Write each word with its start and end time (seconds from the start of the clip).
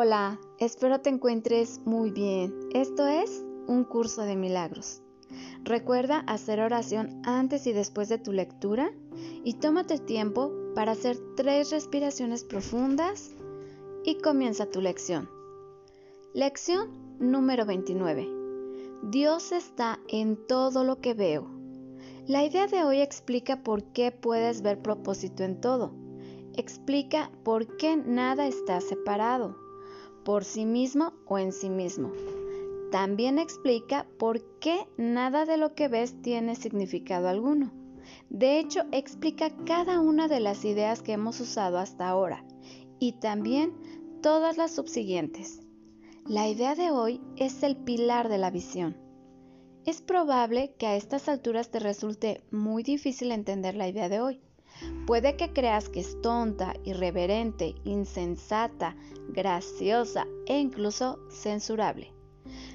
Hola, 0.00 0.38
espero 0.60 1.00
te 1.00 1.10
encuentres 1.10 1.80
muy 1.84 2.12
bien. 2.12 2.54
Esto 2.72 3.08
es 3.08 3.44
un 3.66 3.82
curso 3.82 4.22
de 4.22 4.36
milagros. 4.36 5.02
Recuerda 5.64 6.20
hacer 6.20 6.60
oración 6.60 7.20
antes 7.24 7.66
y 7.66 7.72
después 7.72 8.08
de 8.08 8.18
tu 8.18 8.30
lectura 8.30 8.92
y 9.42 9.54
tómate 9.54 9.98
tiempo 9.98 10.52
para 10.76 10.92
hacer 10.92 11.18
tres 11.34 11.72
respiraciones 11.72 12.44
profundas 12.44 13.32
y 14.04 14.18
comienza 14.18 14.70
tu 14.70 14.80
lección. 14.80 15.28
Lección 16.32 17.18
número 17.18 17.66
29. 17.66 18.28
Dios 19.02 19.50
está 19.50 19.98
en 20.06 20.36
todo 20.46 20.84
lo 20.84 21.00
que 21.00 21.14
veo. 21.14 21.50
La 22.28 22.44
idea 22.44 22.68
de 22.68 22.84
hoy 22.84 23.00
explica 23.00 23.64
por 23.64 23.82
qué 23.82 24.12
puedes 24.12 24.62
ver 24.62 24.80
propósito 24.80 25.42
en 25.42 25.60
todo. 25.60 25.90
Explica 26.54 27.32
por 27.42 27.76
qué 27.78 27.96
nada 27.96 28.46
está 28.46 28.80
separado 28.80 29.66
por 30.28 30.44
sí 30.44 30.66
mismo 30.66 31.14
o 31.24 31.38
en 31.38 31.52
sí 31.52 31.70
mismo. 31.70 32.12
También 32.92 33.38
explica 33.38 34.06
por 34.18 34.42
qué 34.58 34.86
nada 34.98 35.46
de 35.46 35.56
lo 35.56 35.74
que 35.74 35.88
ves 35.88 36.20
tiene 36.20 36.54
significado 36.54 37.30
alguno. 37.30 37.72
De 38.28 38.58
hecho, 38.58 38.82
explica 38.92 39.48
cada 39.64 40.00
una 40.00 40.28
de 40.28 40.40
las 40.40 40.66
ideas 40.66 41.00
que 41.00 41.12
hemos 41.12 41.40
usado 41.40 41.78
hasta 41.78 42.06
ahora 42.06 42.44
y 42.98 43.12
también 43.12 43.72
todas 44.20 44.58
las 44.58 44.74
subsiguientes. 44.74 45.60
La 46.26 46.46
idea 46.46 46.74
de 46.74 46.90
hoy 46.90 47.22
es 47.36 47.62
el 47.62 47.78
pilar 47.78 48.28
de 48.28 48.36
la 48.36 48.50
visión. 48.50 48.98
Es 49.86 50.02
probable 50.02 50.74
que 50.78 50.88
a 50.88 50.96
estas 50.96 51.30
alturas 51.30 51.70
te 51.70 51.78
resulte 51.78 52.42
muy 52.50 52.82
difícil 52.82 53.32
entender 53.32 53.74
la 53.76 53.88
idea 53.88 54.10
de 54.10 54.20
hoy. 54.20 54.42
Puede 55.06 55.36
que 55.36 55.52
creas 55.52 55.88
que 55.88 56.00
es 56.00 56.20
tonta, 56.20 56.74
irreverente, 56.84 57.74
insensata, 57.84 58.96
graciosa 59.28 60.26
e 60.46 60.58
incluso 60.58 61.18
censurable. 61.30 62.12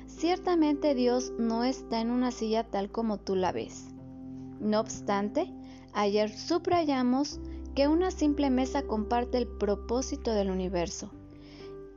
Ciertamente 0.08 0.95
Dios 0.95 1.33
no 1.38 1.63
está 1.63 2.00
en 2.00 2.09
una 2.09 2.31
silla 2.31 2.63
tal 2.63 2.91
como 2.91 3.19
tú 3.19 3.36
la 3.36 3.52
ves. 3.52 3.88
No 4.59 4.80
obstante, 4.80 5.52
ayer 5.94 6.30
subrayamos 6.30 7.39
que 7.75 7.88
una 7.88 8.11
simple 8.11 8.50
mesa 8.50 8.83
comparte 8.83 9.38
el 9.38 9.47
propósito 9.47 10.31
del 10.31 10.50
universo. 10.50 11.11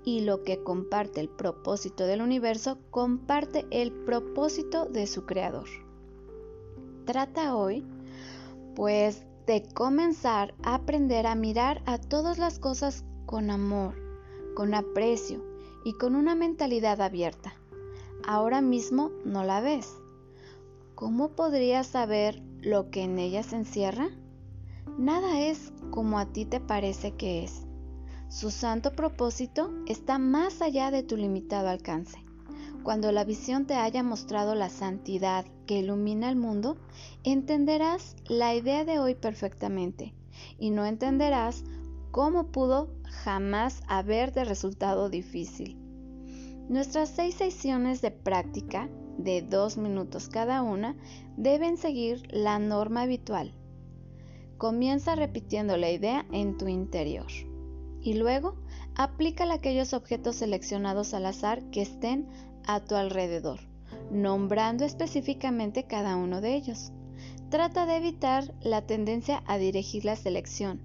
Y 0.05 0.20
lo 0.20 0.42
que 0.42 0.62
comparte 0.62 1.20
el 1.20 1.28
propósito 1.28 2.06
del 2.06 2.22
universo 2.22 2.78
comparte 2.91 3.66
el 3.70 3.92
propósito 3.92 4.86
de 4.86 5.06
su 5.06 5.27
creador. 5.27 5.69
Trata 7.05 7.56
hoy, 7.56 7.84
pues, 8.75 9.25
de 9.47 9.62
comenzar 9.62 10.55
a 10.64 10.75
aprender 10.75 11.27
a 11.27 11.34
mirar 11.34 11.83
a 11.86 11.98
todas 11.98 12.39
las 12.39 12.58
cosas 12.58 13.05
con 13.27 13.50
amor, 13.50 13.94
con 14.55 14.75
aprecio 14.75 15.44
y 15.84 15.92
con 15.92 16.16
una 16.16 16.34
mentalidad 16.34 17.00
abierta. 17.00 17.55
Ahora 18.27 18.61
mismo 18.61 19.11
no 19.25 19.44
la 19.44 19.61
ves. 19.61 19.97
¿Cómo 20.97 21.28
podrías 21.36 21.86
saber 21.86 22.42
lo 22.61 22.91
que 22.91 23.03
en 23.03 23.19
ella 23.19 23.44
se 23.44 23.56
encierra? 23.56 24.08
Nada 24.98 25.41
es 25.41 25.72
como 25.91 26.19
a 26.19 26.27
ti 26.27 26.44
te 26.44 26.58
parece 26.58 27.12
que 27.12 27.44
es. 27.44 27.62
Su 28.28 28.50
santo 28.50 28.92
propósito 28.92 29.70
está 29.86 30.19
más 30.19 30.60
allá 30.60 30.91
de 30.91 31.05
tu 31.05 31.16
limitado 31.16 31.69
alcance. 31.69 32.25
Cuando 32.87 33.11
la 33.11 33.25
visión 33.25 33.67
te 33.67 33.75
haya 33.75 34.05
mostrado 34.05 34.55
la 34.55 34.69
santidad 34.69 35.45
que 35.67 35.81
ilumina 35.81 36.29
el 36.29 36.37
mundo, 36.37 36.77
entenderás 37.25 38.15
la 38.28 38.55
idea 38.55 38.84
de 38.84 39.01
hoy 39.01 39.17
perfectamente 39.17 40.15
y 40.56 40.70
no 40.70 40.87
entenderás 40.87 41.65
cómo 42.12 42.53
pudo 42.53 42.95
jamás 43.03 43.83
haber 43.89 44.33
de 44.33 44.45
resultado 44.45 45.11
difícil. 45.11 45.77
Nuestras 46.69 47.09
seis 47.09 47.34
sesiones 47.34 48.03
de 48.03 48.12
práctica, 48.12 48.89
de 49.19 49.43
dos 49.43 49.78
minutos 49.78 50.28
cada 50.28 50.62
una, 50.62 50.94
deben 51.37 51.78
seguir 51.78 52.22
la 52.31 52.60
norma 52.60 53.03
habitual. 53.03 53.53
Comienza 54.59 55.16
repitiendo 55.16 55.77
la 55.77 55.91
idea 55.91 56.25
en 56.31 56.56
tu 56.56 56.69
interior 56.69 57.33
y 58.00 58.15
luego 58.15 58.55
aplícala 58.94 59.55
a 59.55 59.56
aquellos 59.56 59.93
objetos 59.93 60.37
seleccionados 60.37 61.15
al 61.15 61.27
azar 61.27 61.69
que 61.71 61.83
estén 61.83 62.28
a 62.66 62.81
tu 62.81 62.94
alrededor, 62.94 63.60
nombrando 64.10 64.84
específicamente 64.84 65.84
cada 65.84 66.16
uno 66.16 66.41
de 66.41 66.54
ellos. 66.54 66.93
Trata 67.50 67.87
de 67.87 67.97
evitar 67.97 68.54
la 68.60 68.87
tendencia 68.87 69.43
a 69.47 69.59
dirigir 69.59 70.04
la 70.04 70.16
selección, 70.16 70.81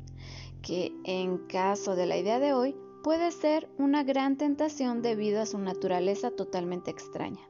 que 0.61 0.93
en 1.05 1.37
caso 1.47 1.95
de 1.95 2.05
la 2.05 2.17
idea 2.17 2.39
de 2.39 2.53
hoy 2.53 2.75
puede 3.03 3.31
ser 3.31 3.67
una 3.77 4.03
gran 4.03 4.37
tentación 4.37 5.01
debido 5.01 5.41
a 5.41 5.45
su 5.45 5.57
naturaleza 5.57 6.31
totalmente 6.31 6.91
extraña. 6.91 7.41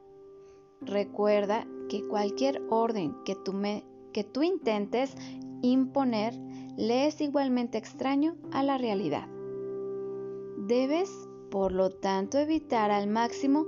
Recuerda 0.80 1.66
que 1.88 2.06
cualquier 2.08 2.62
orden 2.70 3.14
que 3.24 3.34
tú, 4.24 4.42
intentes 4.42 5.14
imponer 5.60 6.34
le 6.76 7.06
es 7.06 7.20
igualmente 7.20 7.78
extraño 7.78 8.36
a 8.50 8.62
la 8.62 8.78
realidad. 8.78 9.28
Debes, 10.56 11.10
por 11.50 11.72
lo 11.72 11.90
tanto, 11.90 12.38
evitar 12.38 12.90
al 12.90 13.08
máximo 13.08 13.66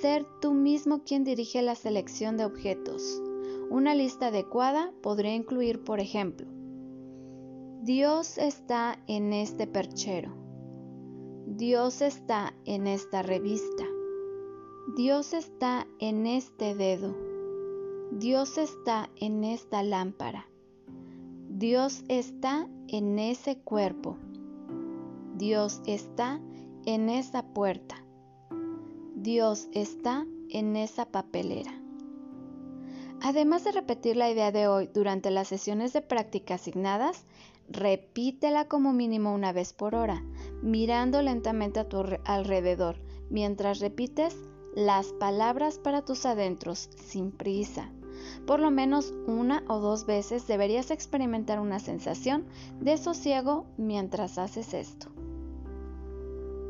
ser 0.00 0.26
tú 0.40 0.52
mismo 0.52 1.02
quien 1.04 1.24
dirige 1.24 1.62
la 1.62 1.74
selección 1.74 2.36
de 2.36 2.44
objetos. 2.44 3.22
Una 3.70 3.94
lista 3.94 4.28
adecuada 4.28 4.92
podría 5.02 5.34
incluir, 5.34 5.84
por 5.84 6.00
ejemplo, 6.00 6.46
Dios 7.82 8.36
está 8.36 8.98
en 9.06 9.32
este 9.32 9.66
perchero. 9.66 10.34
Dios 11.46 12.02
está 12.02 12.54
en 12.64 12.86
esta 12.86 13.22
revista. 13.22 13.84
Dios 14.96 15.32
está 15.32 15.86
en 15.98 16.26
este 16.26 16.74
dedo. 16.74 17.16
Dios 18.12 18.58
está 18.58 19.08
en 19.16 19.44
esta 19.44 19.82
lámpara. 19.82 20.46
Dios 21.48 22.04
está 22.08 22.68
en 22.88 23.18
ese 23.18 23.58
cuerpo. 23.58 24.16
Dios 25.36 25.80
está 25.86 26.40
en 26.84 27.08
esa 27.08 27.54
puerta. 27.54 28.04
Dios 29.22 29.68
está 29.72 30.24
en 30.48 30.76
esa 30.76 31.04
papelera. 31.04 31.78
Además 33.20 33.64
de 33.64 33.72
repetir 33.72 34.16
la 34.16 34.30
idea 34.30 34.50
de 34.50 34.66
hoy 34.66 34.88
durante 34.94 35.30
las 35.30 35.48
sesiones 35.48 35.92
de 35.92 36.00
práctica 36.00 36.54
asignadas, 36.54 37.26
repítela 37.68 38.66
como 38.66 38.94
mínimo 38.94 39.34
una 39.34 39.52
vez 39.52 39.74
por 39.74 39.94
hora, 39.94 40.24
mirando 40.62 41.20
lentamente 41.20 41.80
a 41.80 41.86
tu 41.86 42.02
alrededor, 42.24 42.96
mientras 43.28 43.80
repites 43.80 44.34
las 44.74 45.12
palabras 45.12 45.78
para 45.78 46.02
tus 46.02 46.24
adentros, 46.24 46.88
sin 46.96 47.30
prisa. 47.30 47.92
Por 48.46 48.58
lo 48.58 48.70
menos 48.70 49.12
una 49.26 49.64
o 49.68 49.80
dos 49.80 50.06
veces 50.06 50.46
deberías 50.46 50.90
experimentar 50.90 51.60
una 51.60 51.78
sensación 51.78 52.46
de 52.80 52.96
sosiego 52.96 53.66
mientras 53.76 54.38
haces 54.38 54.72
esto. 54.72 55.08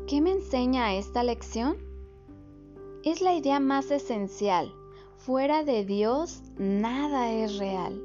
¿Qué 0.05 0.19
me 0.19 0.31
enseña 0.31 0.95
esta 0.95 1.23
lección? 1.23 1.90
Es 3.03 3.21
la 3.21 3.33
idea 3.33 3.59
más 3.59 3.89
esencial. 3.89 4.71
Fuera 5.17 5.63
de 5.63 5.85
Dios, 5.85 6.43
nada 6.57 7.31
es 7.31 7.57
real. 7.57 7.99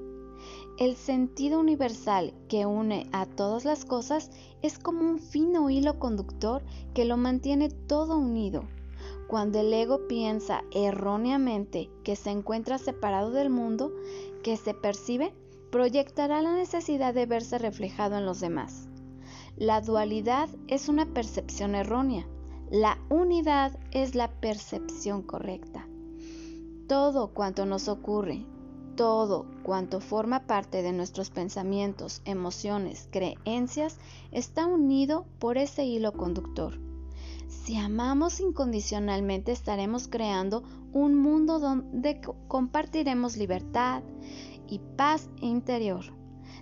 El 0.78 0.96
sentido 0.96 1.60
universal 1.60 2.32
que 2.48 2.66
une 2.66 3.06
a 3.12 3.26
todas 3.26 3.64
las 3.64 3.84
cosas 3.84 4.30
es 4.62 4.78
como 4.78 5.00
un 5.00 5.18
fino 5.18 5.68
hilo 5.68 5.98
conductor 5.98 6.62
que 6.94 7.04
lo 7.04 7.16
mantiene 7.16 7.68
todo 7.68 8.16
unido. 8.16 8.64
Cuando 9.28 9.60
el 9.60 9.72
ego 9.72 10.06
piensa 10.08 10.62
erróneamente 10.72 11.90
que 12.02 12.16
se 12.16 12.30
encuentra 12.30 12.78
separado 12.78 13.30
del 13.30 13.50
mundo 13.50 13.92
que 14.42 14.56
se 14.56 14.72
percibe, 14.72 15.34
proyectará 15.70 16.40
la 16.40 16.54
necesidad 16.54 17.12
de 17.12 17.26
verse 17.26 17.58
reflejado 17.58 18.16
en 18.16 18.24
los 18.24 18.40
demás. 18.40 18.88
La 19.56 19.80
dualidad 19.80 20.48
es 20.68 20.88
una 20.88 21.06
percepción 21.06 21.74
errónea 21.74 22.26
la 22.70 22.98
unidad 23.10 23.78
es 23.92 24.14
la 24.14 24.28
percepción 24.28 25.22
correcta. 25.22 25.86
Todo 26.88 27.32
cuanto 27.32 27.64
nos 27.64 27.86
ocurre, 27.86 28.44
todo 28.96 29.46
cuanto 29.62 30.00
forma 30.00 30.46
parte 30.46 30.82
de 30.82 30.92
nuestros 30.92 31.30
pensamientos, 31.30 32.22
emociones, 32.24 33.08
creencias, 33.12 33.98
está 34.32 34.66
unido 34.66 35.26
por 35.38 35.58
ese 35.58 35.84
hilo 35.84 36.12
conductor. 36.12 36.80
Si 37.48 37.76
amamos 37.76 38.40
incondicionalmente 38.40 39.52
estaremos 39.52 40.08
creando 40.08 40.64
un 40.92 41.14
mundo 41.14 41.60
donde 41.60 42.20
compartiremos 42.48 43.36
libertad 43.36 44.02
y 44.66 44.80
paz 44.96 45.28
interior. 45.40 46.04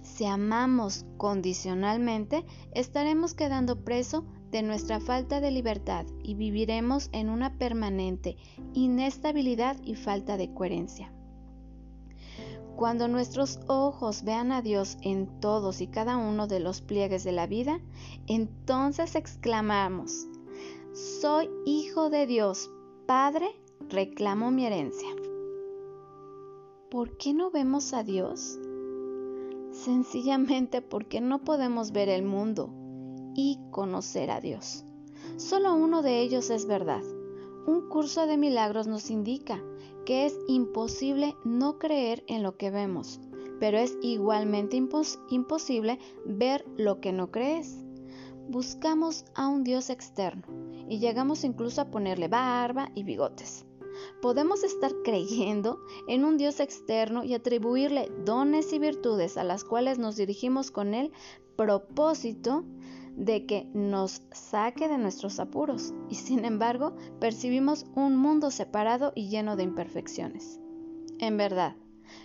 Si 0.02 0.26
amamos 0.26 1.06
condicionalmente 1.16 2.44
estaremos 2.72 3.32
quedando 3.32 3.84
preso 3.84 4.26
de 4.54 4.62
nuestra 4.62 5.00
falta 5.00 5.40
de 5.40 5.50
libertad 5.50 6.06
y 6.22 6.36
viviremos 6.36 7.08
en 7.10 7.28
una 7.28 7.58
permanente 7.58 8.36
inestabilidad 8.72 9.76
y 9.82 9.96
falta 9.96 10.36
de 10.36 10.54
coherencia. 10.54 11.12
Cuando 12.76 13.08
nuestros 13.08 13.58
ojos 13.66 14.22
vean 14.22 14.52
a 14.52 14.62
Dios 14.62 14.96
en 15.02 15.40
todos 15.40 15.80
y 15.80 15.88
cada 15.88 16.16
uno 16.16 16.46
de 16.46 16.60
los 16.60 16.82
pliegues 16.82 17.24
de 17.24 17.32
la 17.32 17.48
vida, 17.48 17.80
entonces 18.28 19.16
exclamamos, 19.16 20.28
soy 20.92 21.50
hijo 21.66 22.08
de 22.08 22.28
Dios, 22.28 22.70
Padre, 23.06 23.48
reclamo 23.88 24.52
mi 24.52 24.66
herencia. 24.66 25.08
¿Por 26.92 27.16
qué 27.16 27.34
no 27.34 27.50
vemos 27.50 27.92
a 27.92 28.04
Dios? 28.04 28.56
Sencillamente 29.72 30.80
porque 30.80 31.20
no 31.20 31.42
podemos 31.42 31.90
ver 31.90 32.08
el 32.08 32.22
mundo 32.22 32.70
y 33.34 33.58
conocer 33.70 34.30
a 34.30 34.40
Dios. 34.40 34.84
Solo 35.36 35.74
uno 35.74 36.02
de 36.02 36.20
ellos 36.20 36.50
es 36.50 36.66
verdad. 36.66 37.02
Un 37.66 37.88
curso 37.88 38.26
de 38.26 38.36
milagros 38.36 38.86
nos 38.86 39.10
indica 39.10 39.62
que 40.04 40.26
es 40.26 40.38
imposible 40.48 41.34
no 41.44 41.78
creer 41.78 42.24
en 42.28 42.42
lo 42.42 42.56
que 42.56 42.70
vemos, 42.70 43.20
pero 43.58 43.78
es 43.78 43.96
igualmente 44.02 44.76
imposible 44.76 45.98
ver 46.26 46.64
lo 46.76 47.00
que 47.00 47.12
no 47.12 47.30
crees. 47.30 47.84
Buscamos 48.48 49.24
a 49.34 49.48
un 49.48 49.64
Dios 49.64 49.88
externo 49.88 50.44
y 50.88 50.98
llegamos 50.98 51.44
incluso 51.44 51.80
a 51.80 51.90
ponerle 51.90 52.28
barba 52.28 52.90
y 52.94 53.02
bigotes. 53.02 53.64
Podemos 54.20 54.64
estar 54.64 54.92
creyendo 55.02 55.80
en 56.08 56.24
un 56.24 56.36
Dios 56.36 56.60
externo 56.60 57.24
y 57.24 57.32
atribuirle 57.32 58.10
dones 58.24 58.72
y 58.72 58.78
virtudes 58.78 59.38
a 59.38 59.44
las 59.44 59.64
cuales 59.64 59.98
nos 59.98 60.16
dirigimos 60.16 60.70
con 60.70 60.92
el 60.92 61.12
propósito 61.56 62.64
de 63.16 63.46
que 63.46 63.68
nos 63.74 64.22
saque 64.32 64.88
de 64.88 64.98
nuestros 64.98 65.38
apuros 65.40 65.94
y 66.08 66.16
sin 66.16 66.44
embargo 66.44 66.96
percibimos 67.20 67.86
un 67.94 68.16
mundo 68.16 68.50
separado 68.50 69.12
y 69.14 69.28
lleno 69.28 69.56
de 69.56 69.64
imperfecciones. 69.64 70.60
En 71.18 71.36
verdad, 71.36 71.76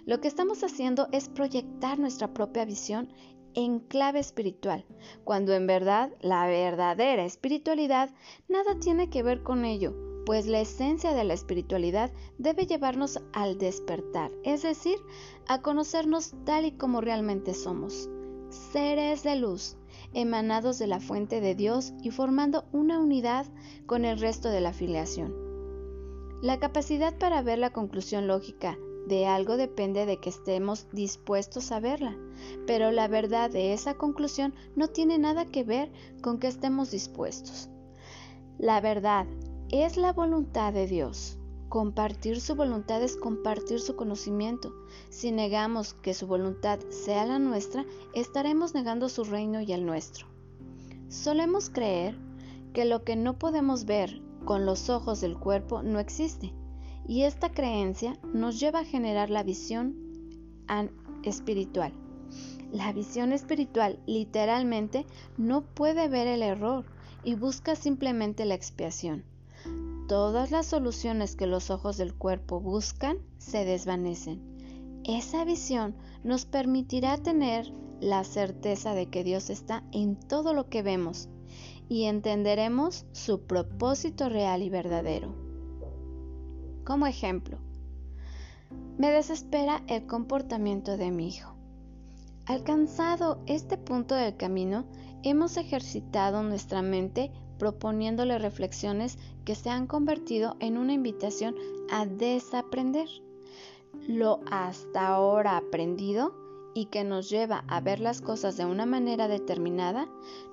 lo 0.06 0.20
que 0.20 0.28
estamos 0.28 0.64
haciendo 0.64 1.08
es 1.12 1.30
proyectar 1.30 2.00
nuestra 2.00 2.34
propia 2.34 2.66
visión 2.66 3.14
en 3.54 3.80
clave 3.80 4.20
espiritual, 4.20 4.86
cuando 5.24 5.54
en 5.54 5.68
verdad 5.68 6.12
la 6.22 6.46
verdadera 6.48 7.26
espiritualidad 7.26 8.12
nada 8.48 8.80
tiene 8.80 9.10
que 9.10 9.24
ver 9.24 9.44
con 9.44 9.66
ello, 9.66 9.96
pues 10.26 10.46
la 10.46 10.60
esencia 10.60 11.14
de 11.14 11.24
la 11.24 11.34
espiritualidad 11.34 12.12
debe 12.38 12.68
llevarnos 12.68 13.20
al 13.34 13.58
despertar, 13.58 14.32
es 14.44 14.62
decir, 14.62 14.98
a 15.48 15.62
conocernos 15.62 16.36
tal 16.46 16.66
y 16.66 16.72
como 16.74 17.02
realmente 17.02 17.54
somos, 17.54 18.10
seres 18.50 19.24
de 19.24 19.36
luz, 19.36 19.76
emanados 20.14 20.80
de 20.80 20.88
la 20.88 21.00
fuente 21.00 21.42
de 21.42 21.56
Dios 21.56 21.94
y 22.02 22.12
formando 22.12 22.66
una 22.72 23.00
unidad 23.00 23.46
con 23.86 24.06
el 24.06 24.20
resto 24.20 24.50
de 24.50 24.62
la 24.62 24.74
filiación. 24.74 25.34
La 26.42 26.60
capacidad 26.60 27.18
para 27.18 27.42
ver 27.42 27.60
la 27.60 27.72
conclusión 27.72 28.28
lógica 28.28 28.78
de 29.08 29.26
algo 29.26 29.58
depende 29.58 30.06
de 30.06 30.18
que 30.18 30.30
estemos 30.30 30.88
dispuestos 30.92 31.72
a 31.72 31.80
verla, 31.80 32.16
pero 32.68 32.92
la 32.92 33.08
verdad 33.08 33.50
de 33.50 33.74
esa 33.74 33.96
conclusión 33.96 34.54
no 34.76 34.88
tiene 34.88 35.18
nada 35.18 35.46
que 35.46 35.64
ver 35.64 35.92
con 36.22 36.40
que 36.40 36.48
estemos 36.48 36.92
dispuestos. 36.92 37.70
La 38.60 38.82
verdad 38.82 39.26
es 39.72 39.98
la 39.98 40.14
voluntad 40.14 40.74
de 40.74 40.86
Dios. 40.86 41.39
Compartir 41.70 42.42
su 42.42 42.56
voluntad 42.56 43.04
es 43.04 43.16
compartir 43.16 43.80
su 43.80 43.96
conocimiento. 43.96 44.74
Si 45.12 45.32
negamos 45.32 45.94
que 45.94 46.16
su 46.16 46.26
voluntad 46.26 46.80
sea 46.90 47.28
la 47.28 47.38
nuestra, 47.38 47.86
estaremos 48.16 48.74
negando 48.74 49.08
su 49.08 49.24
reino 49.24 49.62
y 49.62 49.72
el 49.72 49.86
nuestro. 49.86 50.26
Solemos 51.10 51.70
creer 51.70 52.18
que 52.74 52.86
lo 52.86 53.04
que 53.04 53.16
no 53.16 53.38
podemos 53.38 53.86
ver 53.86 54.20
con 54.46 54.66
los 54.66 54.90
ojos 54.90 55.22
del 55.22 55.38
cuerpo 55.38 55.84
no 55.84 56.00
existe, 56.00 56.56
y 57.08 57.22
esta 57.22 57.52
creencia 57.52 58.18
nos 58.34 58.60
lleva 58.60 58.80
a 58.80 58.86
generar 58.86 59.30
la 59.30 59.44
visión 59.44 59.96
espiritual. 61.22 61.94
La 62.72 62.92
visión 62.94 63.32
espiritual 63.32 64.00
literalmente 64.08 65.06
no 65.38 65.62
puede 65.62 66.08
ver 66.08 66.26
el 66.26 66.42
error 66.42 66.86
y 67.24 67.36
busca 67.36 67.76
simplemente 67.76 68.46
la 68.46 68.56
expiación 68.56 69.24
todas 70.10 70.50
las 70.50 70.66
soluciones 70.66 71.36
que 71.36 71.46
los 71.46 71.70
ojos 71.70 71.96
del 71.98 72.16
cuerpo 72.16 72.60
buscan 72.60 73.20
se 73.38 73.64
desvanecen. 73.64 74.42
Esa 75.06 75.46
visión 75.46 75.96
nos 76.24 76.46
permitirá 76.46 77.16
tener 77.18 77.72
la 78.02 78.24
certeza 78.24 78.96
de 78.96 79.06
que 79.06 79.24
Dios 79.24 79.52
está 79.52 79.84
en 79.92 80.16
todo 80.16 80.56
lo 80.56 80.68
que 80.68 80.82
vemos 80.82 81.30
y 81.90 82.06
entenderemos 82.06 83.06
su 83.12 83.42
propósito 83.42 84.30
real 84.30 84.64
y 84.64 84.72
verdadero. 84.72 85.36
Como 86.86 87.06
ejemplo, 87.06 87.60
me 88.98 89.12
desespera 89.12 89.84
el 89.86 90.08
comportamiento 90.08 90.98
de 90.98 91.12
mi 91.12 91.28
hijo. 91.28 91.54
Alcanzado 92.48 93.44
este 93.46 93.78
punto 93.78 94.16
del 94.16 94.36
camino, 94.36 94.86
hemos 95.22 95.56
ejercitado 95.58 96.42
nuestra 96.42 96.82
mente 96.82 97.32
proponiéndole 97.60 98.40
reflexiones 98.40 99.20
que 99.46 99.54
se 99.54 99.70
han 99.70 99.86
convertido 99.86 100.58
en 100.60 100.80
una 100.80 100.94
invitación 100.94 101.56
a 101.92 102.08
desaprender 102.08 103.08
lo 104.08 104.40
hasta 104.50 105.08
ahora 105.08 105.58
aprendido 105.58 106.34
y 106.74 106.86
que 106.86 107.04
nos 107.04 107.30
lleva 107.30 107.64
a 107.68 107.82
ver 107.82 108.00
las 108.00 108.22
cosas 108.22 108.58
de 108.58 108.66
una 108.66 108.86
manera 108.86 109.28
determinada, 109.28 110.08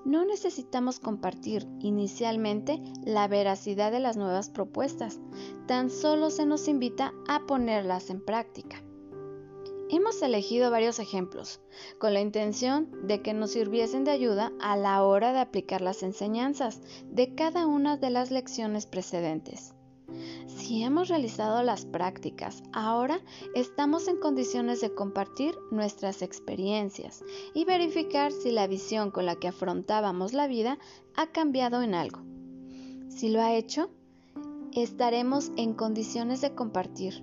no 0.05 0.25
necesitamos 0.25 0.99
compartir 0.99 1.67
inicialmente 1.81 2.83
la 3.05 3.29
veracidad 3.29 3.93
de 3.93 4.01
las 4.01 4.17
nuevas 4.17 4.49
propuestas, 4.51 5.21
tan 5.67 5.91
solo 5.91 6.31
se 6.31 6.47
nos 6.47 6.69
invita 6.69 7.13
a 7.29 7.47
ponerlas 7.47 8.11
en 8.11 8.25
práctica. 8.25 8.86
Hemos 9.89 10.21
elegido 10.21 10.73
varios 10.73 10.99
ejemplos 10.99 11.61
con 11.99 12.13
la 12.13 12.21
intención 12.21 13.07
de 13.07 13.23
que 13.23 13.35
nos 13.35 13.53
sirviesen 13.53 14.03
de 14.03 14.11
ayuda 14.11 14.53
a 14.61 14.77
la 14.77 15.05
hora 15.05 15.33
de 15.33 15.39
aplicar 15.39 15.81
las 15.81 16.03
enseñanzas 16.03 16.81
de 17.09 17.37
cada 17.37 17.69
una 17.69 17.97
de 17.97 18.11
las 18.11 18.33
lecciones 18.33 18.85
precedentes. 18.87 19.75
Si 20.47 20.83
hemos 20.83 21.09
realizado 21.09 21.63
las 21.63 21.87
prácticas, 21.87 22.65
ahora 22.73 23.21
estamos 23.55 24.09
en 24.09 24.17
condiciones 24.17 24.81
de 24.81 24.93
compartir 24.93 25.55
nuestras 25.71 26.21
experiencias 26.21 27.23
y 27.55 27.65
verificar 27.65 28.33
si 28.33 28.51
la 28.51 28.67
visión 28.67 29.13
con 29.13 29.25
la 29.25 29.37
que 29.37 29.47
afrontábamos 29.47 30.33
la 30.33 30.49
vida 30.49 30.79
ha 31.15 31.31
cambiado 31.31 31.83
en 31.83 31.95
algo. 31.95 32.23
Si 33.09 33.29
lo 33.29 33.41
ha 33.41 33.55
hecho, 33.55 33.91
estaremos 34.73 35.53
en 35.57 35.75
condiciones 35.75 36.41
de 36.41 36.57
compartir 36.57 37.23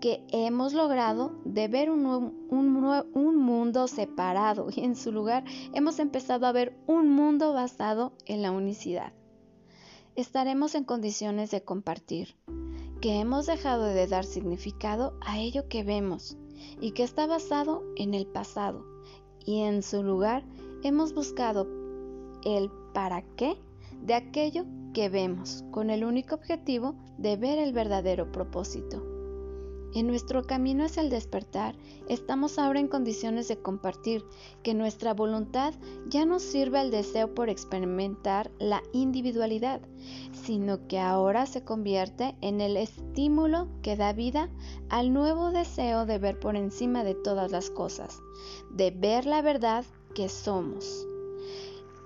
que 0.00 0.24
hemos 0.28 0.72
logrado 0.72 1.32
de 1.44 1.68
ver 1.68 1.90
un, 1.90 2.06
un, 2.50 3.36
mundo 3.36 3.86
separado 3.86 4.68
y 4.74 4.80
en 4.80 4.96
su 4.96 5.12
lugar 5.12 5.44
hemos 5.74 5.98
empezado 5.98 6.46
a 6.46 6.52
ver 6.52 6.76
un 6.86 7.10
mundo 7.10 7.52
basado 7.52 8.12
en 8.26 8.42
la 8.42 8.50
unicidad. 8.50 9.12
Estaremos 10.16 10.74
en 10.74 10.84
condiciones 10.84 11.50
de 11.50 11.62
compartir 11.62 12.34
que 13.00 13.20
hemos 13.20 13.46
dejado 13.46 13.84
de 13.84 14.06
dar 14.06 14.24
significado 14.24 15.14
a 15.20 15.38
ello 15.38 15.68
que 15.68 15.84
vemos 15.84 16.36
y 16.80 16.92
que 16.92 17.02
está 17.02 17.26
basado 17.26 17.82
en 17.96 18.14
el 18.14 18.26
pasado 18.26 18.84
y 19.46 19.60
en 19.60 19.82
su 19.82 20.02
lugar 20.02 20.44
hemos 20.82 21.14
buscado 21.14 21.66
el 22.44 22.70
para 22.92 23.22
qué 23.36 23.56
de 24.02 24.14
aquello 24.14 24.64
que 24.92 25.08
vemos 25.08 25.64
con 25.70 25.90
el 25.90 26.04
único 26.04 26.34
objetivo 26.34 26.94
de 27.16 27.36
ver 27.36 27.58
el 27.58 27.72
verdadero 27.72 28.30
propósito. 28.32 29.19
En 29.92 30.06
nuestro 30.06 30.44
camino 30.44 30.84
hacia 30.84 31.02
el 31.02 31.10
despertar, 31.10 31.74
estamos 32.08 32.58
ahora 32.58 32.78
en 32.78 32.86
condiciones 32.86 33.48
de 33.48 33.60
compartir 33.60 34.24
que 34.62 34.72
nuestra 34.72 35.14
voluntad 35.14 35.74
ya 36.06 36.24
no 36.24 36.38
sirve 36.38 36.78
al 36.78 36.92
deseo 36.92 37.34
por 37.34 37.48
experimentar 37.48 38.52
la 38.60 38.84
individualidad, 38.92 39.80
sino 40.44 40.86
que 40.86 41.00
ahora 41.00 41.46
se 41.46 41.64
convierte 41.64 42.36
en 42.40 42.60
el 42.60 42.76
estímulo 42.76 43.66
que 43.82 43.96
da 43.96 44.12
vida 44.12 44.48
al 44.90 45.12
nuevo 45.12 45.50
deseo 45.50 46.06
de 46.06 46.18
ver 46.18 46.38
por 46.38 46.54
encima 46.54 47.02
de 47.02 47.16
todas 47.16 47.50
las 47.50 47.68
cosas, 47.70 48.20
de 48.70 48.92
ver 48.92 49.26
la 49.26 49.42
verdad 49.42 49.84
que 50.14 50.28
somos. 50.28 51.04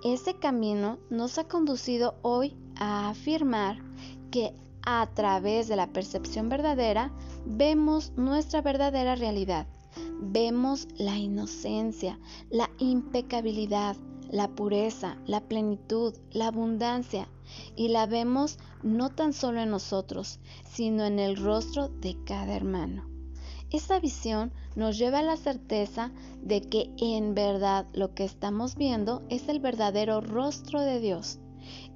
Ese 0.03 0.35
camino 0.35 0.99
nos 1.11 1.39
ha 1.39 1.45
conducido 1.45 2.15
hoy 2.23 2.57
a 2.77 3.11
afirmar 3.11 3.83
que 4.31 4.55
a 4.87 5.09
través 5.15 5.69
de 5.69 5.77
la 5.77 5.87
percepción 5.89 6.49
verdadera, 6.49 7.13
vemos 7.47 8.13
nuestra 8.17 8.63
verdadera 8.63 9.15
realidad. 9.15 9.67
Vemos 10.21 10.89
la 10.97 11.17
inocencia, 11.17 12.19
la 12.51 12.71
impecabilidad, 12.79 13.97
la 14.31 14.49
pureza, 14.49 15.17
la 15.27 15.41
plenitud, 15.41 16.15
la 16.33 16.49
abundancia, 16.49 17.29
y 17.77 17.89
la 17.89 18.07
vemos 18.07 18.59
no 18.83 19.11
tan 19.11 19.33
solo 19.33 19.61
en 19.61 19.71
nosotros, 19.71 20.41
sino 20.65 21.05
en 21.05 21.19
el 21.19 21.37
rostro 21.37 21.89
de 21.89 22.17
cada 22.25 22.55
hermano. 22.55 23.09
Esa 23.71 23.99
visión 23.99 24.53
nos 24.77 24.99
lleva 24.99 25.21
a 25.21 25.23
la 25.23 25.37
certeza 25.37 26.13
de 26.43 26.61
que 26.63 26.91
en 26.99 27.35
verdad 27.35 27.87
lo 27.93 28.15
que 28.15 28.25
estamos 28.25 28.77
viendo 28.77 29.23
es 29.29 29.49
el 29.49 29.61
verdadero 29.61 30.21
rostro 30.21 30.81
de 30.81 31.01
Dios 31.01 31.39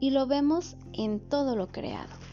y 0.00 0.10
lo 0.10 0.26
vemos 0.26 0.76
en 0.92 1.20
todo 1.20 1.56
lo 1.56 1.68
creado. 1.68 2.27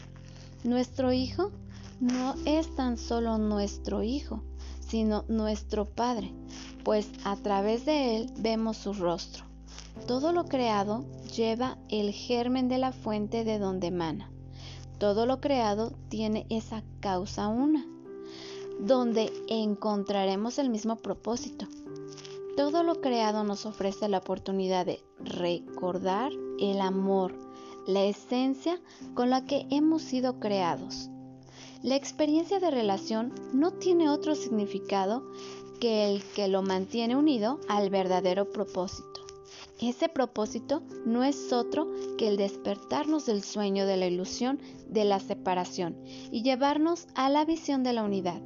Nuestro 0.64 1.12
Hijo 1.12 1.52
no 2.00 2.34
es 2.44 2.74
tan 2.74 2.98
solo 2.98 3.38
nuestro 3.38 4.02
Hijo, 4.02 4.42
sino 4.80 5.24
nuestro 5.28 5.86
Padre, 5.86 6.32
pues 6.84 7.08
a 7.24 7.36
través 7.36 7.84
de 7.84 8.16
Él 8.16 8.32
vemos 8.38 8.76
su 8.76 8.92
rostro. 8.92 9.44
Todo 10.06 10.32
lo 10.32 10.44
creado 10.44 11.04
lleva 11.34 11.78
el 11.88 12.12
germen 12.12 12.68
de 12.68 12.78
la 12.78 12.92
fuente 12.92 13.44
de 13.44 13.58
donde 13.58 13.88
emana. 13.88 14.30
Todo 14.98 15.26
lo 15.26 15.40
creado 15.40 15.92
tiene 16.08 16.46
esa 16.48 16.82
causa 17.00 17.48
una, 17.48 17.86
donde 18.80 19.32
encontraremos 19.48 20.58
el 20.58 20.70
mismo 20.70 20.96
propósito. 20.96 21.66
Todo 22.56 22.82
lo 22.82 23.00
creado 23.00 23.44
nos 23.44 23.66
ofrece 23.66 24.08
la 24.08 24.18
oportunidad 24.18 24.86
de 24.86 25.02
recordar 25.18 26.32
el 26.58 26.80
amor, 26.80 27.34
la 27.86 28.04
esencia 28.04 28.80
con 29.14 29.30
la 29.30 29.44
que 29.44 29.66
hemos 29.70 30.02
sido 30.02 30.40
creados. 30.40 31.08
La 31.82 31.94
experiencia 31.94 32.58
de 32.58 32.70
relación 32.70 33.32
no 33.52 33.72
tiene 33.72 34.08
otro 34.08 34.34
significado 34.34 35.22
que 35.80 36.10
el 36.10 36.22
que 36.34 36.48
lo 36.48 36.62
mantiene 36.62 37.16
unido 37.16 37.60
al 37.68 37.90
verdadero 37.90 38.50
propósito. 38.50 39.20
Ese 39.80 40.08
propósito 40.08 40.82
no 41.04 41.22
es 41.22 41.52
otro 41.52 41.86
que 42.16 42.28
el 42.28 42.38
despertarnos 42.38 43.26
del 43.26 43.42
sueño 43.42 43.86
de 43.86 43.98
la 43.98 44.06
ilusión 44.06 44.58
de 44.88 45.04
la 45.04 45.20
separación 45.20 45.96
y 46.32 46.42
llevarnos 46.42 47.06
a 47.14 47.28
la 47.28 47.44
visión 47.44 47.82
de 47.82 47.92
la 47.92 48.02
unidad. 48.02 48.40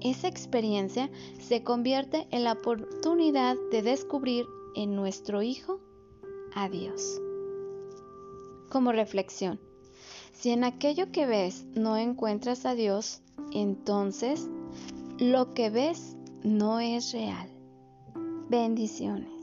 Esa 0.00 0.28
experiencia 0.28 1.10
se 1.38 1.62
convierte 1.62 2.26
en 2.30 2.44
la 2.44 2.52
oportunidad 2.52 3.56
de 3.70 3.82
descubrir 3.82 4.46
en 4.74 4.96
nuestro 4.96 5.42
Hijo 5.42 5.80
a 6.54 6.70
Dios. 6.70 7.20
Como 8.70 8.92
reflexión, 8.92 9.60
si 10.32 10.50
en 10.50 10.64
aquello 10.64 11.12
que 11.12 11.26
ves 11.26 11.66
no 11.74 11.96
encuentras 11.96 12.64
a 12.64 12.74
Dios, 12.74 13.20
entonces 13.52 14.48
lo 15.18 15.52
que 15.52 15.68
ves 15.68 16.16
no 16.44 16.80
es 16.80 17.12
real. 17.12 17.50
Bendiciones. 18.48 19.39